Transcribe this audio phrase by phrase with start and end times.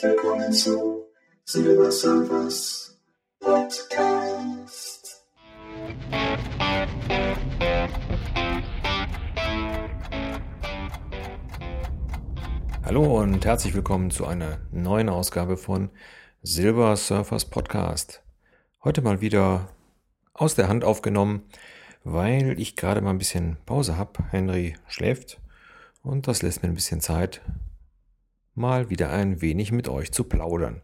[0.00, 1.04] zu
[1.44, 2.98] Silberservers
[3.38, 5.26] Podcast.
[12.82, 15.90] Hallo und herzlich willkommen zu einer neuen Ausgabe von
[16.42, 18.22] Silber Surfers Podcast.
[18.82, 19.68] Heute mal wieder
[20.32, 21.42] aus der Hand aufgenommen,
[22.04, 24.24] weil ich gerade mal ein bisschen Pause habe.
[24.30, 25.42] Henry schläft
[26.02, 27.42] und das lässt mir ein bisschen Zeit,
[28.60, 30.82] mal wieder ein wenig mit euch zu plaudern.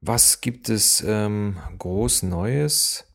[0.00, 3.12] Was gibt es ähm, groß Neues?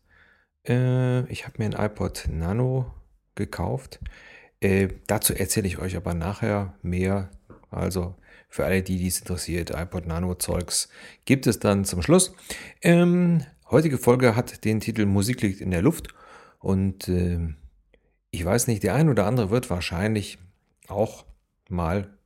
[0.68, 2.94] Äh, ich habe mir ein iPod Nano
[3.36, 4.00] gekauft.
[4.60, 7.32] Äh, dazu erzähle ich euch aber nachher mehr.
[7.70, 8.16] Also
[8.50, 10.90] für alle, die dies interessiert, iPod Nano Zeugs
[11.26, 12.36] gibt es dann zum Schluss.
[12.82, 16.10] Ähm, heutige Folge hat den Titel Musik liegt in der Luft
[16.60, 17.40] und äh,
[18.32, 20.38] ich weiß nicht, der ein oder andere wird wahrscheinlich
[20.88, 21.26] auch
[21.70, 22.18] mal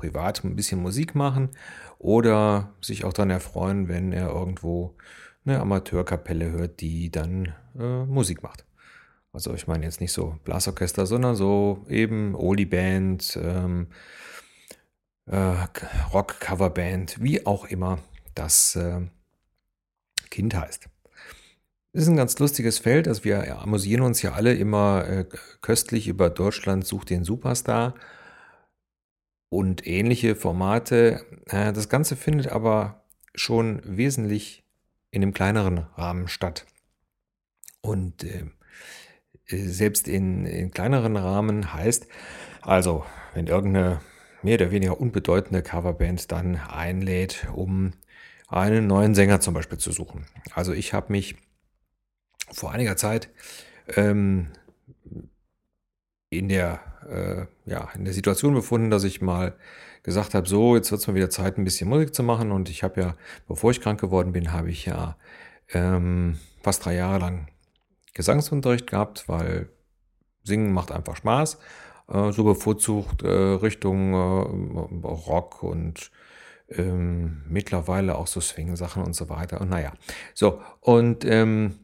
[0.00, 1.50] privat ein bisschen Musik machen
[1.98, 4.96] oder sich auch dann erfreuen, wenn er irgendwo
[5.44, 8.64] eine Amateurkapelle hört, die dann äh, Musik macht.
[9.32, 13.88] Also ich meine jetzt nicht so Blasorchester, sondern so eben Oldie-Band, ähm,
[15.26, 15.66] äh,
[16.12, 17.98] Rock-Coverband, wie auch immer
[18.34, 19.02] das äh,
[20.30, 20.88] Kind heißt.
[21.92, 23.06] Ist ein ganz lustiges Feld.
[23.06, 25.26] Also wir amüsieren uns ja alle immer äh,
[25.60, 27.94] köstlich über Deutschland sucht den Superstar
[29.50, 31.26] und ähnliche Formate.
[31.46, 34.64] Äh, das Ganze findet aber schon wesentlich
[35.10, 36.64] in einem kleineren Rahmen statt.
[37.82, 38.46] Und äh,
[39.46, 42.06] äh, selbst in, in kleineren Rahmen heißt,
[42.62, 44.00] also wenn irgendeine
[44.42, 47.92] mehr oder weniger unbedeutende Coverband dann einlädt, um
[48.48, 50.26] einen neuen Sänger zum Beispiel zu suchen.
[50.54, 51.36] Also ich habe mich
[52.50, 53.30] vor einiger Zeit
[53.96, 54.48] ähm,
[56.30, 59.54] in der äh, ja, in der Situation befunden, dass ich mal
[60.02, 62.52] gesagt habe, so, jetzt wird es mal wieder Zeit, ein bisschen Musik zu machen.
[62.52, 63.16] Und ich habe ja,
[63.46, 65.16] bevor ich krank geworden bin, habe ich ja
[65.72, 67.48] ähm, fast drei Jahre lang
[68.14, 69.68] Gesangsunterricht gehabt, weil
[70.42, 71.58] Singen macht einfach Spaß.
[72.08, 76.10] Äh, so bevorzugt äh, Richtung äh, Rock und
[76.68, 79.60] ähm, mittlerweile auch so Swing-Sachen und so weiter.
[79.60, 79.92] Und naja,
[80.34, 81.78] so, und ähm,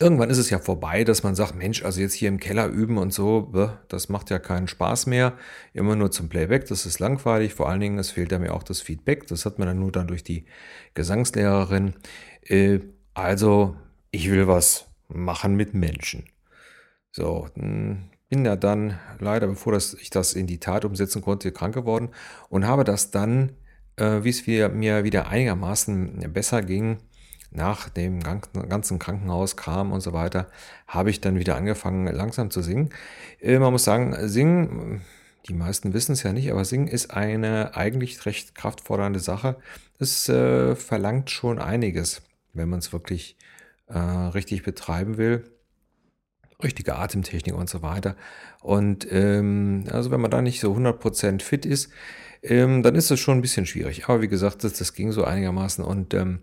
[0.00, 2.96] Irgendwann ist es ja vorbei, dass man sagt, Mensch, also jetzt hier im Keller üben
[2.96, 3.52] und so,
[3.88, 5.34] das macht ja keinen Spaß mehr.
[5.74, 7.52] Immer nur zum Playback, das ist langweilig.
[7.52, 9.26] Vor allen Dingen, es fehlt ja mir auch das Feedback.
[9.26, 10.46] Das hat man dann nur dann durch die
[10.94, 11.94] Gesangslehrerin.
[12.44, 12.80] Äh,
[13.12, 13.76] also,
[14.10, 16.24] ich will was machen mit Menschen.
[17.12, 22.08] So, bin ja dann leider, bevor ich das in die Tat umsetzen konnte, krank geworden
[22.48, 23.52] und habe das dann,
[23.96, 26.98] äh, wie es mir wieder einigermaßen besser ging,
[27.50, 30.48] nach dem ganzen Krankenhauskram und so weiter,
[30.86, 32.90] habe ich dann wieder angefangen, langsam zu singen.
[33.40, 35.02] Äh, man muss sagen, singen,
[35.48, 39.56] die meisten wissen es ja nicht, aber singen ist eine eigentlich recht kraftfordernde Sache.
[39.98, 42.22] Es äh, verlangt schon einiges,
[42.52, 43.36] wenn man es wirklich
[43.88, 45.44] äh, richtig betreiben will.
[46.62, 48.16] Richtige Atemtechnik und so weiter.
[48.60, 51.90] Und ähm, also wenn man da nicht so 100% fit ist,
[52.42, 54.08] ähm, dann ist es schon ein bisschen schwierig.
[54.08, 56.40] Aber wie gesagt, das, das ging so einigermaßen und ähm,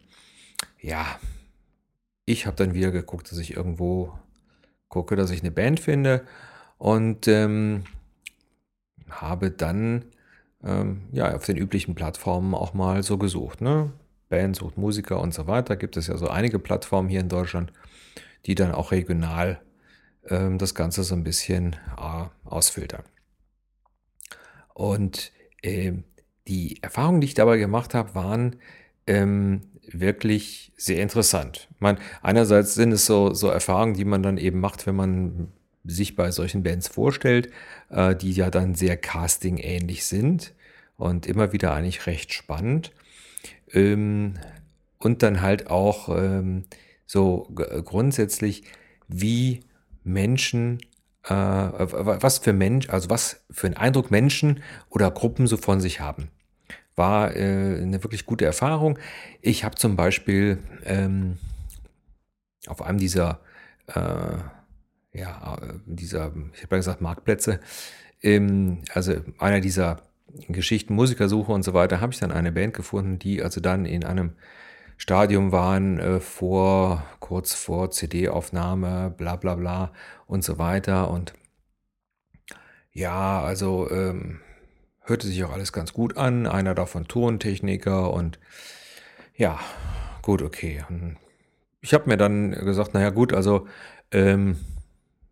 [0.79, 1.19] ja,
[2.25, 4.17] ich habe dann wieder geguckt, dass ich irgendwo
[4.89, 6.25] gucke, dass ich eine Band finde
[6.77, 7.83] und ähm,
[9.09, 10.05] habe dann
[10.63, 13.61] ähm, ja auf den üblichen Plattformen auch mal so gesucht.
[13.61, 13.91] Ne?
[14.29, 15.75] Band sucht Musiker und so weiter.
[15.75, 17.71] Gibt es ja so einige Plattformen hier in Deutschland,
[18.45, 19.61] die dann auch regional
[20.29, 23.03] ähm, das Ganze so ein bisschen äh, ausfiltern.
[24.73, 25.93] Und äh,
[26.47, 28.57] die Erfahrungen, die ich dabei gemacht habe, waren,
[29.07, 31.67] ähm, wirklich sehr interessant.
[31.79, 35.51] Man, einerseits sind es so, so Erfahrungen, die man dann eben macht, wenn man
[35.83, 37.49] sich bei solchen Bands vorstellt,
[37.89, 40.53] äh, die ja dann sehr casting-ähnlich sind
[40.97, 42.91] und immer wieder eigentlich recht spannend.
[43.71, 44.35] Ähm,
[44.99, 46.65] und dann halt auch ähm,
[47.05, 48.63] so grundsätzlich,
[49.07, 49.61] wie
[50.03, 50.79] Menschen,
[51.23, 56.01] äh, was für Mensch, also was für einen Eindruck Menschen oder Gruppen so von sich
[56.01, 56.29] haben
[56.97, 58.99] war äh, eine wirklich gute Erfahrung.
[59.41, 61.37] Ich habe zum Beispiel ähm,
[62.67, 63.39] auf einem dieser,
[63.87, 64.37] äh,
[65.13, 67.59] ja, dieser, ich habe ja gesagt, Marktplätze,
[68.21, 70.01] ähm, also einer dieser
[70.49, 74.03] Geschichten, Musikersuche und so weiter, habe ich dann eine Band gefunden, die also dann in
[74.03, 74.33] einem
[74.97, 79.93] Stadium waren äh, vor, kurz vor CD-Aufnahme, bla bla bla
[80.25, 81.11] und so weiter.
[81.11, 81.33] Und
[82.91, 84.41] ja, also ähm,
[85.07, 86.47] hörte sich auch alles ganz gut an.
[86.47, 88.39] Einer davon Tontechniker und
[89.35, 89.59] ja,
[90.21, 90.83] gut, okay.
[90.89, 91.17] Und
[91.81, 93.67] ich habe mir dann gesagt, naja gut, also
[94.11, 94.57] ähm,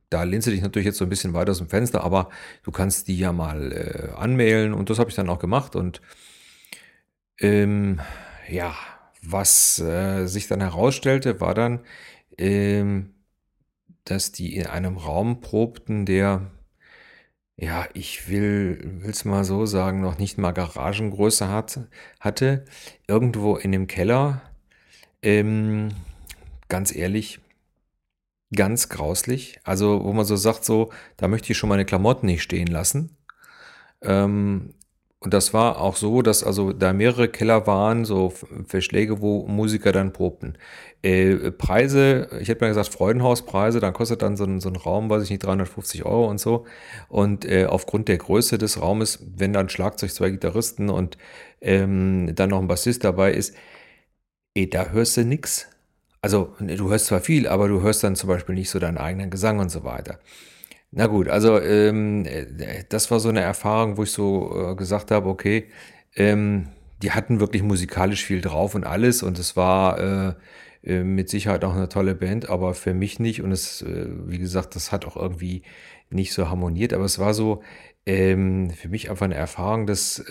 [0.09, 2.29] da lehnst du dich natürlich jetzt so ein bisschen weiter aus dem Fenster, aber
[2.63, 6.01] du kannst die ja mal äh, anmailen und das habe ich dann auch gemacht und
[7.39, 7.99] Ähm,
[8.49, 8.73] ja,
[9.21, 11.81] was äh, sich dann herausstellte, war dann,
[12.37, 13.13] ähm,
[14.05, 16.51] dass die in einem Raum probten, der,
[17.57, 21.79] ja, ich will es mal so sagen, noch nicht mal Garagengröße hat,
[22.19, 22.65] hatte.
[23.07, 24.41] Irgendwo in dem Keller.
[25.21, 25.89] Ähm,
[26.67, 27.39] ganz ehrlich,
[28.53, 29.59] ganz grauslich.
[29.63, 33.17] Also, wo man so sagt, so, da möchte ich schon meine Klamotten nicht stehen lassen.
[34.01, 34.75] Ähm,
[35.25, 38.31] und das war auch so, dass also da mehrere Keller waren, so
[38.67, 40.55] Verschläge, wo Musiker dann probten.
[41.01, 45.09] Äh, Preise, ich hätte mal gesagt Freudenhauspreise, dann kostet dann so ein, so ein Raum,
[45.09, 46.65] weiß ich nicht, 350 Euro und so.
[47.09, 51.17] Und äh, aufgrund der Größe des Raumes, wenn dann Schlagzeug, zwei Gitarristen und
[51.59, 53.55] ähm, dann noch ein Bassist dabei ist,
[54.55, 55.67] eh, da hörst du nix.
[56.21, 59.31] Also du hörst zwar viel, aber du hörst dann zum Beispiel nicht so deinen eigenen
[59.31, 60.19] Gesang und so weiter.
[60.97, 65.11] Na gut, also ähm, äh, das war so eine Erfahrung, wo ich so äh, gesagt
[65.11, 65.65] habe, okay,
[66.15, 66.69] ähm,
[67.01, 70.33] die hatten wirklich musikalisch viel drauf und alles und es war äh,
[70.83, 74.37] äh, mit Sicherheit auch eine tolle Band, aber für mich nicht und es, äh, wie
[74.37, 75.63] gesagt, das hat auch irgendwie
[76.09, 77.61] nicht so harmoniert, aber es war so
[78.05, 80.23] ähm, für mich einfach eine Erfahrung, dass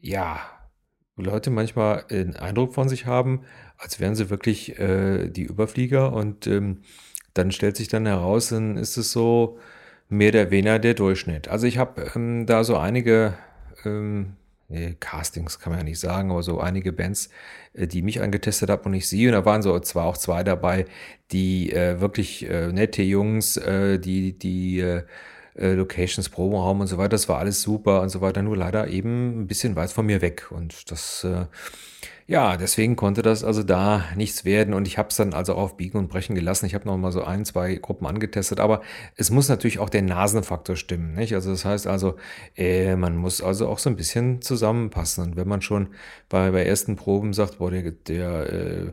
[0.00, 0.40] ja
[1.16, 3.42] Leute manchmal einen Eindruck von sich haben,
[3.76, 6.82] als wären sie wirklich die Überflieger und ähm,
[7.34, 9.58] dann stellt sich dann heraus, dann ist es so
[10.08, 11.48] mehr oder weniger der Durchschnitt.
[11.48, 13.34] Also ich habe ähm, da so einige
[13.84, 14.34] ähm,
[15.00, 17.30] Castings kann man ja nicht sagen, aber so einige Bands,
[17.72, 19.26] äh, die mich angetestet haben und ich sie.
[19.26, 20.84] Und da waren so zwar auch zwei dabei,
[21.32, 25.02] die äh, wirklich äh, nette Jungs, äh, die die
[25.58, 28.56] äh, äh, Locations, Proberaum und so weiter, das war alles super und so weiter, nur
[28.56, 30.48] leider eben ein bisschen weit von mir weg.
[30.50, 31.26] Und das
[32.30, 35.78] ja, deswegen konnte das also da nichts werden und ich habe es dann also auf
[35.78, 36.66] Biegen und Brechen gelassen.
[36.66, 38.82] Ich habe noch mal so ein, zwei Gruppen angetestet, aber
[39.16, 41.34] es muss natürlich auch der Nasenfaktor stimmen, nicht?
[41.34, 42.16] Also das heißt also,
[42.54, 45.88] äh, man muss also auch so ein bisschen zusammenpassen und wenn man schon
[46.28, 48.92] bei, bei ersten Proben sagt, boah, der, der äh,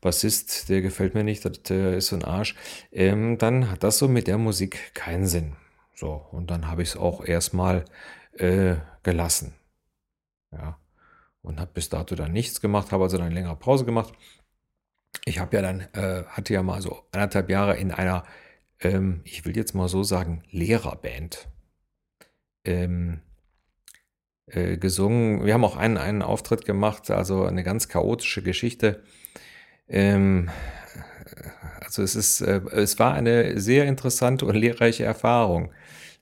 [0.00, 2.56] Bassist, der gefällt mir nicht, der ist so ein Arsch,
[2.92, 5.52] ähm, dann hat das so mit der Musik keinen Sinn.
[6.00, 7.84] So, und dann habe ich es auch erstmal
[8.32, 9.54] äh, gelassen.
[10.50, 10.80] Ja
[11.42, 14.12] und habe bis dato dann nichts gemacht, habe also dann längere Pause gemacht.
[15.24, 18.24] Ich habe ja dann, äh, hatte ja mal so anderthalb Jahre in einer,
[18.80, 21.48] ähm, ich will jetzt mal so sagen, Lehrerband
[22.64, 23.20] ähm,
[24.46, 25.44] äh, gesungen.
[25.44, 29.02] Wir haben auch einen, einen Auftritt gemacht, also eine ganz chaotische Geschichte.
[29.88, 30.50] Ähm,
[31.80, 35.72] also es ist, äh, es war eine sehr interessante und lehrreiche Erfahrung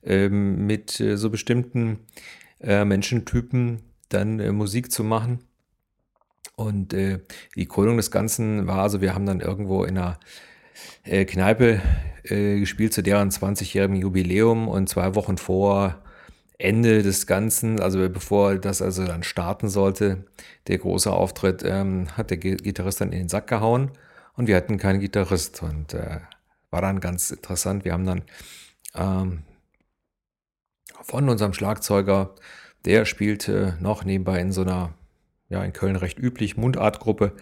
[0.03, 2.01] ähm, mit äh, so bestimmten
[2.61, 5.41] äh, Menschentypen, dann äh, Musik zu machen.
[6.57, 10.19] Und die Krönung des Ganzen war, also wir haben dann irgendwo in einer
[11.05, 11.81] Kneipe
[12.25, 16.03] gespielt zu deren 20-jährigen Jubiläum und zwei Wochen vor
[16.59, 20.25] Ende des Ganzen, also bevor das also dann starten sollte,
[20.67, 23.93] der große Auftritt, ähm, hat der Gitarrist dann in den Sack gehauen
[24.35, 26.19] und wir hatten keinen Gitarrist und äh,
[26.71, 27.85] war dann ganz interessant.
[27.85, 28.23] Wir haben dann
[28.97, 29.43] ähm,
[31.03, 32.35] von unserem Schlagzeuger
[32.85, 34.95] der spielte noch nebenbei in so einer,
[35.49, 37.33] ja, in Köln recht üblich Mundartgruppe.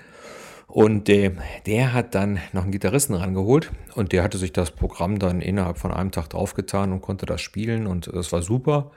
[0.67, 1.31] Und äh,
[1.67, 5.79] der hat dann noch einen Gitarristen rangeholt und der hatte sich das Programm dann innerhalb
[5.79, 8.91] von einem Tag draufgetan und konnte das spielen und das war super.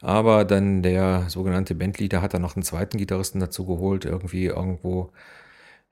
[0.00, 5.12] Aber dann der sogenannte Bandleader hat dann noch einen zweiten Gitarristen dazu geholt, irgendwie irgendwo,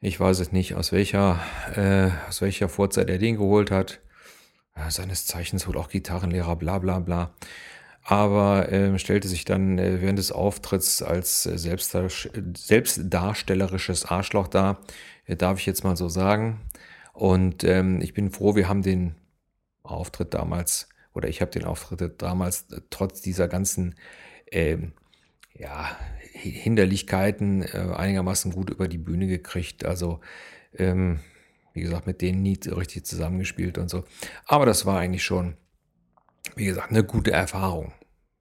[0.01, 1.39] ich weiß es nicht, aus welcher,
[1.77, 4.01] äh, aus welcher Vorzeit er den geholt hat.
[4.89, 7.35] Seines Zeichens wohl auch Gitarrenlehrer, bla bla bla
[8.05, 12.09] aber äh, stellte sich dann äh, während des Auftritts als äh, selbstdar
[12.57, 14.81] selbstdarstellerisches Arschloch dar,
[15.27, 16.61] äh, darf ich jetzt mal so sagen.
[17.13, 19.15] Und ähm, ich bin froh, wir haben den
[19.85, 23.95] Auftritt damals, oder ich habe den Auftritt damals äh, trotz dieser ganzen
[24.51, 24.95] ähm,
[25.55, 25.97] ja,
[26.33, 29.85] Hinderlichkeiten einigermaßen gut über die Bühne gekriegt.
[29.85, 30.21] Also,
[30.77, 31.21] ähm,
[31.75, 34.05] wie gesagt, mit denen nie richtig zusammengespielt und so.
[34.47, 35.57] Aber das war eigentlich schon
[36.57, 37.93] wie gesagt, eine gute Erfahrung.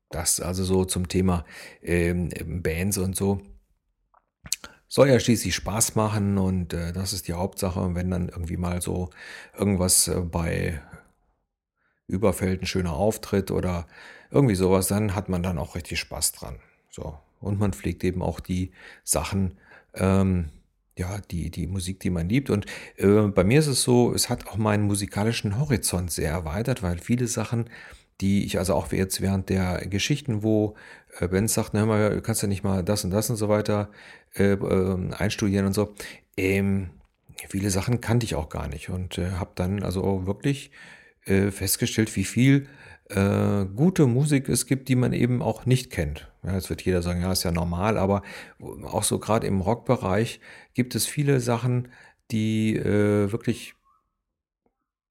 [0.10, 1.46] Das also so zum Thema
[1.81, 2.29] ähm,
[2.62, 3.41] Bands und so.
[4.88, 7.79] Soll ja schließlich Spaß machen und äh, das ist die Hauptsache.
[7.79, 9.10] Und wenn dann irgendwie mal so
[9.58, 10.81] irgendwas äh, bei
[12.08, 13.88] überfällt, ein schöner Auftritt oder
[14.31, 16.60] irgendwie sowas, dann hat man dann auch richtig Spaß dran.
[16.89, 17.17] So.
[17.39, 18.74] Und man pflegt eben auch die
[19.05, 19.58] Sachen,
[19.93, 20.50] ähm,
[20.98, 22.50] ja, die, die Musik, die man liebt.
[22.50, 22.65] Und
[22.98, 27.00] äh, bei mir ist es so, es hat auch meinen musikalischen Horizont sehr erweitert, weil
[27.00, 27.69] viele Sachen,
[28.19, 30.75] die ich also auch jetzt während der Geschichten, wo
[31.19, 33.50] äh, Ben sagt, na, mal, du kannst ja nicht mal das und das und so
[33.50, 33.89] weiter
[34.36, 35.93] äh, äh, einstudieren und so.
[36.38, 36.91] Ähm,
[37.48, 40.71] viele Sachen kannte ich auch gar nicht und äh, habe dann also wirklich
[41.25, 42.67] äh, festgestellt, wie viel
[43.15, 46.32] äh, gute Musik es gibt, die man eben auch nicht kennt.
[46.44, 48.24] Ja, jetzt wird jeder sagen, ja, ist ja normal, aber
[48.84, 50.39] auch so gerade im Rockbereich
[50.74, 51.89] gibt es viele Sachen,
[52.32, 53.75] die äh, wirklich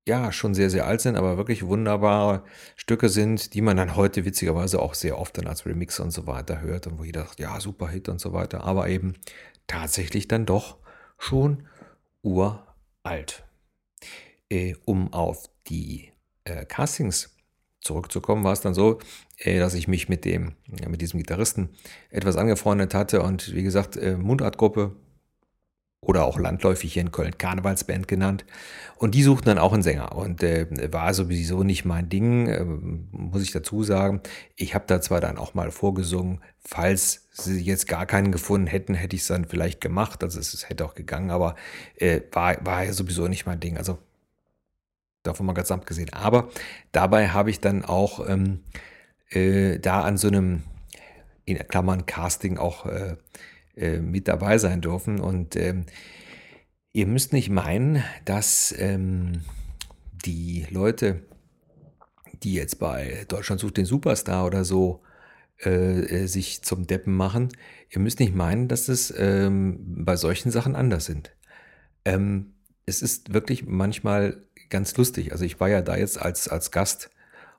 [0.09, 2.43] ja schon sehr, sehr alt sind, aber wirklich wunderbare
[2.75, 6.27] Stücke sind, die man dann heute witzigerweise auch sehr oft dann als Remix und so
[6.27, 9.15] weiter hört und wo jeder sagt, ja, super Hit und so weiter, aber eben
[9.67, 10.79] tatsächlich dann doch
[11.19, 11.69] schon
[12.23, 13.45] uralt.
[14.49, 16.13] Äh, um auf die
[16.45, 17.37] äh, Castings
[17.81, 18.99] zurückzukommen, war es dann so,
[19.39, 20.53] äh, dass ich mich mit dem,
[20.89, 21.71] mit diesem Gitarristen
[22.11, 24.97] etwas angefreundet hatte und wie gesagt, äh, Mundartgruppe
[26.03, 28.47] oder auch landläufig hier in Köln Karnevalsband genannt.
[28.97, 32.65] Und die suchten dann auch einen Sänger und äh, war sowieso nicht mein Ding, äh,
[32.65, 34.21] muss ich dazu sagen.
[34.57, 38.95] Ich habe da zwar dann auch mal vorgesungen, falls sie jetzt gar keinen gefunden hätten,
[38.95, 40.23] hätte ich es dann vielleicht gemacht.
[40.23, 41.55] Also es, hätte auch gegangen, aber
[42.33, 43.79] war, war ja sowieso nicht mein Ding.
[43.79, 43.99] Also
[45.23, 46.13] davon mal ganz abgesehen.
[46.13, 46.49] Aber
[46.93, 48.61] dabei habe ich dann auch ähm,
[49.31, 50.63] äh, da an so einem,
[51.45, 53.17] in Klammern, Casting auch äh,
[53.77, 55.21] äh, mit dabei sein dürfen.
[55.21, 55.87] Und ähm,
[56.93, 59.43] ihr müsst nicht meinen, dass ähm,
[60.25, 61.23] die Leute,
[62.43, 65.03] die jetzt bei Deutschland sucht den Superstar oder so,
[65.65, 67.51] äh, äh, sich zum Deppen machen,
[67.91, 71.33] ihr müsst nicht meinen, dass es ähm, bei solchen Sachen anders sind.
[72.05, 72.55] Ähm,
[72.91, 75.33] es ist wirklich manchmal ganz lustig.
[75.33, 77.11] Also ich war ja da jetzt als, als Gast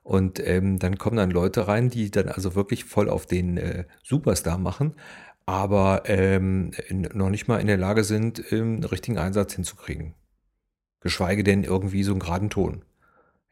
[0.02, 3.84] und ähm, dann kommen dann Leute rein, die dann also wirklich voll auf den äh,
[4.02, 4.94] Superstar machen,
[5.46, 10.14] aber ähm, noch nicht mal in der Lage sind, ähm, einen richtigen Einsatz hinzukriegen.
[11.00, 12.84] Geschweige denn irgendwie so einen geraden Ton.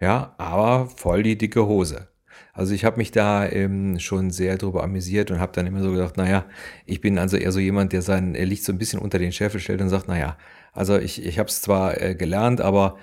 [0.01, 2.09] Ja, aber voll die dicke Hose.
[2.53, 5.93] Also ich habe mich da ähm, schon sehr drüber amüsiert und habe dann immer so
[5.93, 6.47] gedacht, naja,
[6.87, 9.61] ich bin also eher so jemand, der sein Licht so ein bisschen unter den Scheffel
[9.61, 10.37] stellt und sagt, naja,
[10.73, 12.97] also ich, ich habe es zwar äh, gelernt, aber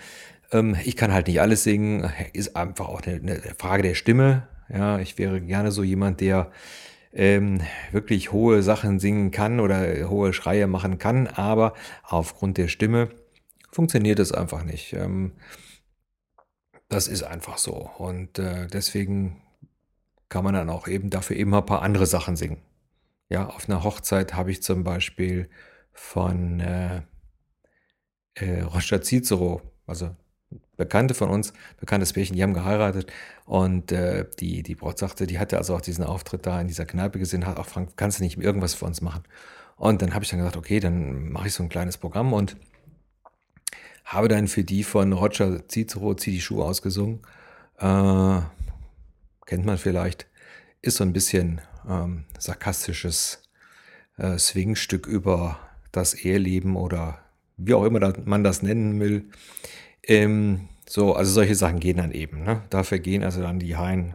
[0.51, 2.11] ähm, ich kann halt nicht alles singen.
[2.33, 4.47] Ist einfach auch eine, eine, Frage der Stimme.
[4.69, 6.51] Ja, ich wäre gerne so jemand, der
[7.13, 13.09] ähm, wirklich hohe Sachen singen kann oder hohe Schreie machen kann, aber aufgrund der Stimme
[13.71, 14.93] funktioniert es einfach nicht.
[14.93, 15.33] Ähm,
[16.89, 17.89] das ist einfach so.
[17.97, 19.41] Und äh, deswegen
[20.29, 22.61] kann man dann auch eben dafür eben ein paar andere Sachen singen.
[23.29, 25.49] Ja, auf einer Hochzeit habe ich zum Beispiel
[25.91, 27.01] von äh,
[28.39, 30.15] äh, Roger Cicero, also
[30.77, 33.11] Bekannte von uns, bekanntes Pärchen, die haben geheiratet
[33.45, 36.85] und äh, die, die Braut sagte, die hatte also auch diesen Auftritt da in dieser
[36.85, 39.23] Kneipe gesehen, hat auch Frank, kannst du nicht irgendwas für uns machen?
[39.75, 42.55] Und dann habe ich dann gesagt, okay, dann mache ich so ein kleines Programm und
[44.05, 47.21] habe dann für die von Roger Cicero Zieh die Schuhe ausgesungen.
[47.79, 48.41] Äh,
[49.45, 50.27] kennt man vielleicht,
[50.81, 53.41] ist so ein bisschen ähm, sarkastisches
[54.17, 55.59] äh, Swingstück über
[55.91, 57.19] das Eheleben oder
[57.57, 59.29] wie auch immer man das nennen will.
[60.03, 62.43] Ähm, so, also solche Sachen gehen dann eben.
[62.43, 62.61] Ne?
[62.69, 64.13] Dafür gehen also dann die High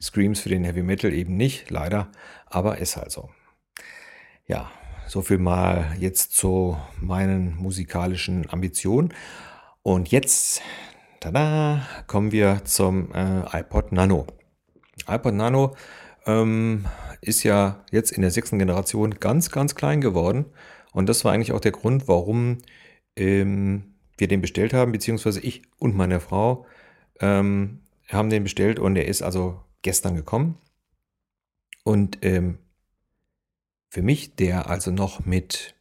[0.00, 2.08] Screams für den Heavy Metal eben nicht, leider.
[2.46, 3.30] Aber ist halt so.
[4.46, 4.70] Ja,
[5.06, 9.14] so viel mal jetzt zu meinen musikalischen Ambitionen.
[9.82, 10.62] Und jetzt,
[11.20, 14.26] tada, kommen wir zum äh, iPod Nano.
[15.08, 15.74] iPod Nano
[16.26, 16.86] ähm,
[17.20, 20.46] ist ja jetzt in der sechsten Generation ganz, ganz klein geworden.
[20.92, 22.58] Und das war eigentlich auch der Grund, warum
[23.16, 26.66] ähm, wir den bestellt haben, beziehungsweise ich und meine Frau
[27.20, 30.58] ähm, haben den bestellt und er ist also gestern gekommen.
[31.84, 32.58] Und ähm,
[33.88, 35.74] für mich, der also noch mit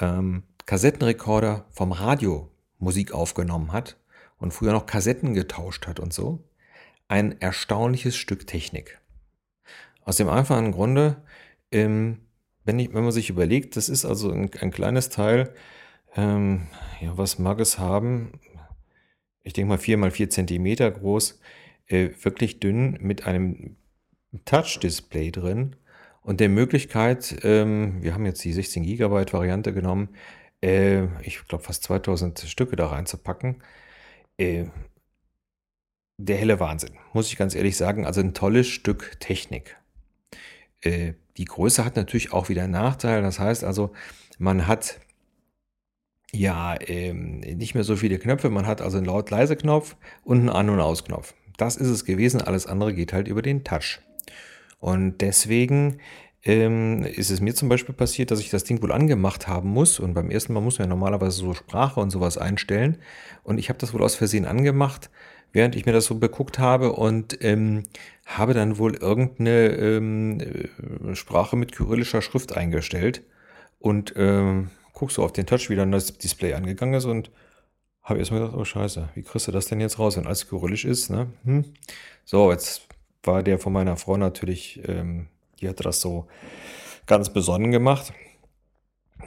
[0.00, 3.96] ähm, Kassettenrekorder vom Radio Musik aufgenommen hat
[4.38, 6.42] und früher noch Kassetten getauscht hat und so,
[7.08, 9.00] ein erstaunliches Stück Technik.
[10.04, 11.22] Aus dem einfachen Grunde,
[11.70, 12.20] ähm,
[12.64, 15.54] wenn, ich, wenn man sich überlegt, das ist also ein, ein kleines Teil,
[16.16, 16.68] ähm,
[17.00, 18.32] ja, was mag es haben?
[19.42, 21.40] Ich denke mal 4 mal 4 Zentimeter groß,
[21.86, 23.76] äh, wirklich dünn mit einem
[24.44, 25.76] Touch-Display drin
[26.22, 30.08] und der Möglichkeit, ähm, wir haben jetzt die 16 Gigabyte Variante genommen,
[30.64, 33.62] äh, ich glaube fast 2000 Stücke da reinzupacken.
[34.38, 34.66] Äh,
[36.16, 38.06] der helle Wahnsinn, muss ich ganz ehrlich sagen.
[38.06, 39.76] Also ein tolles Stück Technik.
[40.80, 43.22] Äh, die Größe hat natürlich auch wieder einen Nachteil.
[43.22, 43.92] Das heißt also,
[44.38, 45.00] man hat
[46.34, 48.50] ja, ähm, nicht mehr so viele Knöpfe.
[48.50, 51.34] Man hat also einen Laut-Leise-Knopf und einen An- und Aus-Knopf.
[51.56, 52.40] Das ist es gewesen.
[52.42, 54.00] Alles andere geht halt über den Touch.
[54.80, 56.00] Und deswegen
[56.42, 60.00] ähm, ist es mir zum Beispiel passiert, dass ich das Ding wohl angemacht haben muss.
[60.00, 62.98] Und beim ersten Mal muss man ja normalerweise so Sprache und sowas einstellen.
[63.44, 65.10] Und ich habe das wohl aus Versehen angemacht,
[65.54, 67.84] während ich mir das so beguckt habe und ähm,
[68.26, 73.22] habe dann wohl irgendeine ähm, äh, Sprache mit kyrillischer Schrift eingestellt.
[73.78, 77.30] Und ähm, guckst du auf den Touch, wie dann das Display angegangen ist und
[78.02, 80.84] habe erstmal gedacht, oh scheiße, wie kriegst du das denn jetzt raus, wenn alles kyrillisch
[80.84, 81.28] ist, ne?
[81.44, 81.64] Hm.
[82.24, 82.82] So, jetzt
[83.22, 85.28] war der von meiner Frau natürlich, ähm,
[85.60, 86.26] die hatte das so
[87.06, 88.12] ganz besonnen gemacht.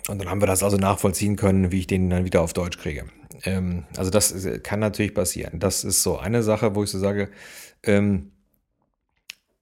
[0.10, 2.78] Und dann haben wir das also nachvollziehen können, wie ich den dann wieder auf Deutsch
[2.78, 3.06] kriege.
[3.44, 5.60] Ähm, also das kann natürlich passieren.
[5.60, 7.30] Das ist so eine Sache, wo ich so sage,
[7.84, 8.32] ähm,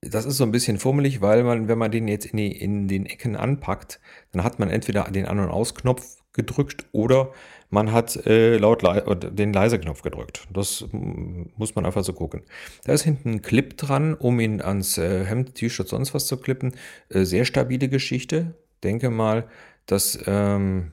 [0.00, 2.88] das ist so ein bisschen fummelig, weil man, wenn man den jetzt in, die, in
[2.88, 4.00] den Ecken anpackt,
[4.32, 7.32] dann hat man entweder den An- und Aus-Knopf gedrückt oder
[7.70, 10.46] man hat äh, laut le den Leise-Knopf gedrückt.
[10.52, 12.42] Das muss man einfach so gucken.
[12.84, 16.36] Da ist hinten ein Clip dran, um ihn ans äh, Hemd, T-Shirt, sonst was zu
[16.36, 16.74] klippen.
[17.08, 18.54] Äh, sehr stabile Geschichte.
[18.84, 19.48] Denke mal,
[19.86, 20.92] das ähm,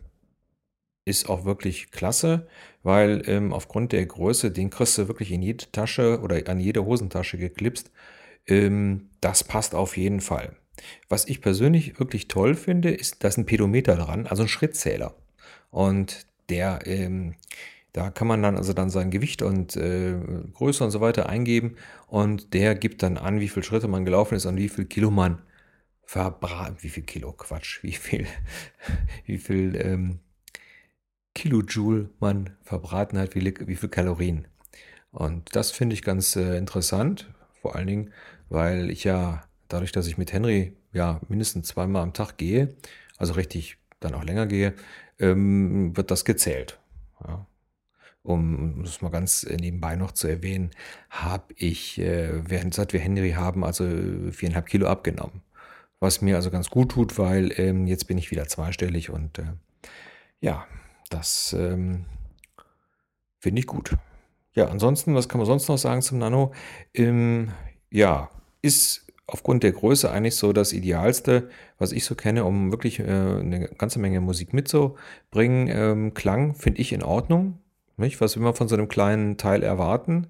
[1.05, 2.47] ist auch wirklich klasse,
[2.81, 6.85] weil ähm, aufgrund der Größe, den kriegst du wirklich in jede Tasche oder an jede
[6.85, 7.91] Hosentasche geklipst.
[8.47, 10.55] Ähm, das passt auf jeden Fall.
[11.09, 15.15] Was ich persönlich wirklich toll finde, ist, da ist ein Pedometer dran, also ein Schrittzähler.
[15.71, 17.35] Und der, ähm,
[17.93, 20.15] da kann man dann also dann sein Gewicht und äh,
[20.53, 21.75] Größe und so weiter eingeben
[22.07, 25.11] und der gibt dann an, wie viele Schritte man gelaufen ist und wie viel Kilo
[25.11, 25.41] man
[26.03, 28.27] verbraten, wie viel Kilo, Quatsch, wie viel,
[29.25, 30.19] wie viel ähm,
[31.35, 34.47] Kilojoule man verbraten hat, wie, wie viel Kalorien.
[35.11, 38.13] Und das finde ich ganz äh, interessant, vor allen Dingen,
[38.49, 42.75] weil ich ja dadurch, dass ich mit Henry ja mindestens zweimal am Tag gehe,
[43.17, 44.73] also richtig dann auch länger gehe,
[45.19, 46.79] ähm, wird das gezählt.
[47.25, 47.45] Ja.
[48.23, 50.71] Um das mal ganz nebenbei noch zu erwähnen,
[51.09, 53.85] habe ich, äh, während seit wir Henry haben, also
[54.31, 55.41] viereinhalb Kilo abgenommen.
[55.99, 59.53] Was mir also ganz gut tut, weil ähm, jetzt bin ich wieder zweistellig und äh,
[60.41, 60.65] ja,
[61.13, 62.05] das ähm,
[63.39, 63.95] finde ich gut.
[64.55, 66.53] Ja, ansonsten, was kann man sonst noch sagen zum Nano?
[66.93, 67.51] Ähm,
[67.89, 68.29] ja,
[68.61, 73.03] ist aufgrund der Größe eigentlich so das Idealste, was ich so kenne, um wirklich äh,
[73.03, 75.67] eine ganze Menge Musik mitzubringen.
[75.69, 77.59] Ähm, Klang finde ich in Ordnung.
[77.97, 78.21] Nicht?
[78.21, 80.27] Was will man von so einem kleinen Teil erwarten?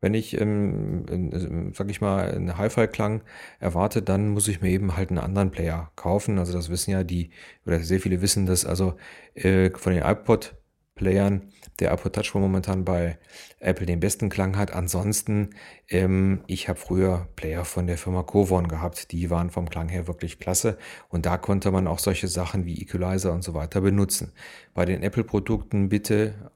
[0.00, 3.22] Wenn ich, ähm, in, sag ich mal, einen Hi-Fi-Klang
[3.60, 6.38] erwarte, dann muss ich mir eben halt einen anderen Player kaufen.
[6.38, 7.30] Also das wissen ja die,
[7.64, 8.96] oder sehr viele wissen das, also
[9.34, 10.56] äh, von den iPod
[10.96, 13.18] Playern der iPod Touch wo momentan bei
[13.60, 14.72] Apple den besten Klang hat.
[14.72, 15.50] Ansonsten,
[15.88, 19.12] ähm, ich habe früher Player von der Firma Covon gehabt.
[19.12, 20.78] Die waren vom Klang her wirklich klasse.
[21.08, 24.32] Und da konnte man auch solche Sachen wie Equalizer und so weiter benutzen.
[24.74, 26.50] Bei den Apple-Produkten bitte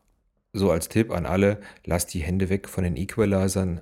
[0.53, 3.81] so als Tipp an alle, lasst die Hände weg von den Equalizern.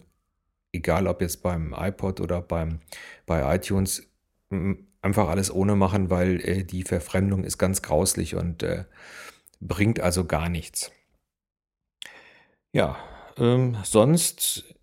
[0.72, 2.80] Egal ob jetzt beim iPod oder beim,
[3.26, 4.06] bei iTunes.
[5.00, 8.84] Einfach alles ohne machen, weil äh, die Verfremdung ist ganz grauslich und äh,
[9.60, 10.92] bringt also gar nichts.
[12.72, 12.96] Ja,
[13.38, 14.74] ähm, sonst,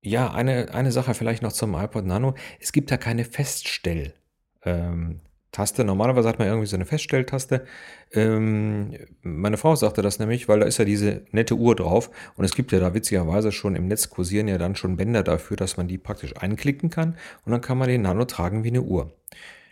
[0.00, 2.34] ja, eine, eine Sache vielleicht noch zum iPod Nano.
[2.60, 4.14] Es gibt da keine Feststell.
[4.62, 5.20] Ähm,
[5.52, 5.84] Taste.
[5.84, 7.64] Normalerweise hat man irgendwie so eine Feststelltaste.
[8.12, 12.44] Ähm, meine Frau sagte das nämlich, weil da ist ja diese nette Uhr drauf und
[12.44, 15.76] es gibt ja da witzigerweise schon im Netz kursieren ja dann schon Bänder dafür, dass
[15.76, 19.12] man die praktisch einklicken kann und dann kann man den Nano tragen wie eine Uhr.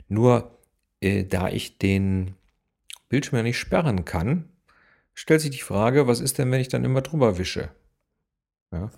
[0.09, 0.59] Nur
[1.01, 2.35] äh, da ich den
[3.09, 4.49] Bildschirm ja nicht sperren kann,
[5.15, 7.71] stellt sich die Frage, was ist denn, wenn ich dann immer drüber wische?
[8.73, 8.91] Ja,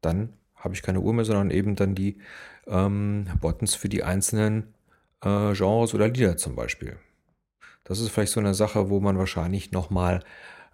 [0.00, 2.18] dann habe ich keine Uhr mehr, sondern eben dann die
[2.66, 4.74] ähm, Buttons für die einzelnen
[5.22, 6.98] äh, Genres oder Lieder zum Beispiel.
[7.84, 10.22] Das ist vielleicht so eine Sache, wo man wahrscheinlich nochmal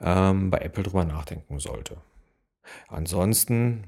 [0.01, 1.99] ähm, bei Apple drüber nachdenken sollte.
[2.89, 3.85] Ansonsten,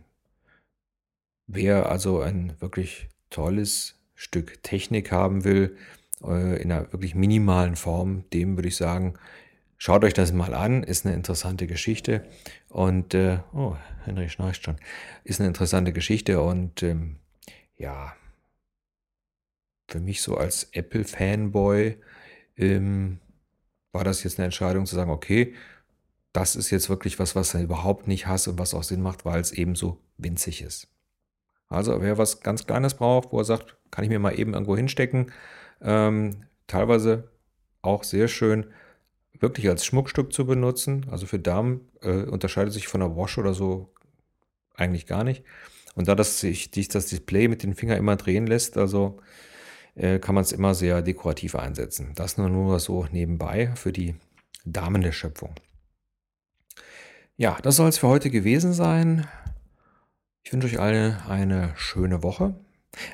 [1.46, 5.76] wer also ein wirklich tolles Stück Technik haben will,
[6.22, 9.14] äh, in einer wirklich minimalen Form, dem würde ich sagen,
[9.78, 12.24] schaut euch das mal an, ist eine interessante Geschichte
[12.68, 14.76] und äh, oh, Henry schnarcht schon,
[15.24, 17.16] ist eine interessante Geschichte und ähm,
[17.76, 18.14] ja,
[19.94, 21.96] für mich so als Apple-Fanboy
[22.56, 23.20] ähm,
[23.92, 25.54] war das jetzt eine Entscheidung zu sagen, okay,
[26.32, 29.24] das ist jetzt wirklich was, was er überhaupt nicht hasst und was auch Sinn macht,
[29.24, 30.88] weil es eben so winzig ist.
[31.68, 34.76] Also wer was ganz Kleines braucht, wo er sagt, kann ich mir mal eben irgendwo
[34.76, 35.30] hinstecken,
[35.80, 37.30] ähm, teilweise
[37.80, 38.66] auch sehr schön,
[39.38, 41.06] wirklich als Schmuckstück zu benutzen.
[41.08, 43.94] Also für Damen äh, unterscheidet sich von einer Wash oder so
[44.74, 45.44] eigentlich gar nicht.
[45.94, 49.20] Und da das sich das Display mit den Fingern immer drehen lässt, also
[50.18, 52.12] kann man es immer sehr dekorativ einsetzen.
[52.14, 54.16] Das nur, nur so nebenbei für die
[54.64, 55.54] Damen der Schöpfung.
[57.36, 59.26] Ja, das soll es für heute gewesen sein.
[60.42, 62.54] Ich wünsche euch allen eine schöne Woche.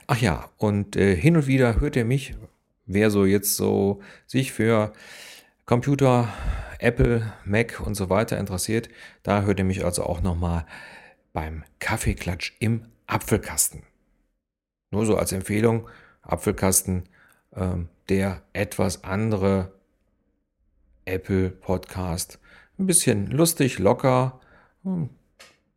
[0.06, 2.34] Ach ja, und äh, hin und wieder hört ihr mich
[2.92, 4.92] wer so jetzt so sich für
[5.64, 6.28] Computer,
[6.78, 8.88] Apple, Mac und so weiter interessiert,
[9.22, 10.66] da hört ihr mich also auch nochmal
[11.32, 13.84] beim Kaffeeklatsch im Apfelkasten.
[14.90, 15.88] Nur so als Empfehlung,
[16.22, 17.04] Apfelkasten,
[17.54, 19.72] ähm, der etwas andere
[21.04, 22.38] Apple Podcast
[22.80, 24.40] ein bisschen lustig, locker.
[24.83, 25.11] Hm,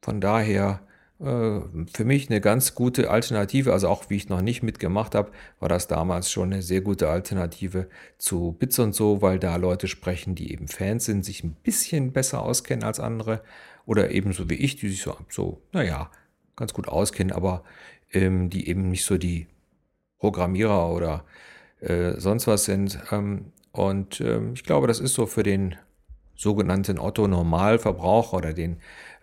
[0.02, 0.82] von daher
[1.20, 1.62] äh,
[1.94, 3.72] für mich eine ganz gute Alternative.
[3.72, 7.10] Also auch wie ich noch nicht mitgemacht habe, war das damals schon eine sehr gute
[7.10, 11.56] Alternative zu Bits und so, weil da Leute sprechen, die eben Fans sind, sich ein
[11.56, 13.44] bisschen besser auskennen als andere.
[13.86, 16.10] Oder ebenso wie ich, die sich so, so naja,
[16.56, 17.64] ganz gut auskennen, aber
[18.14, 19.48] ähm, die eben nicht so die
[20.24, 21.26] Programmierer oder
[21.82, 22.98] äh, sonst was sind.
[23.12, 25.76] Ähm, und ähm, ich glaube, das ist so für den
[26.38, 28.78] sogenannten Otto-Normalverbraucher oder den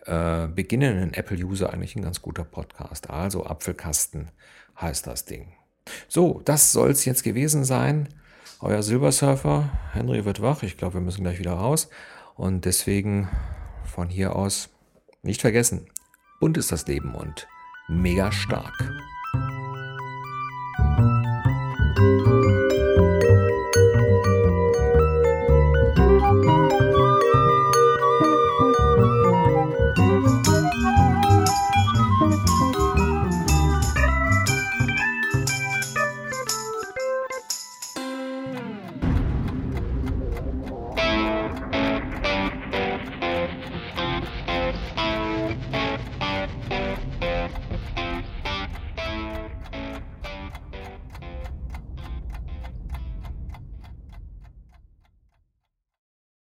[0.04, 3.08] äh, beginnenden Apple-User eigentlich ein ganz guter Podcast.
[3.08, 4.30] Also Apfelkasten
[4.78, 5.54] heißt das Ding.
[6.06, 8.10] So, das soll es jetzt gewesen sein.
[8.60, 10.62] Euer Silbersurfer, Henry wird wach.
[10.62, 11.88] Ich glaube, wir müssen gleich wieder raus.
[12.36, 13.30] Und deswegen
[13.86, 14.68] von hier aus
[15.22, 15.86] nicht vergessen,
[16.40, 17.48] bunt ist das Leben und
[17.88, 18.74] mega stark.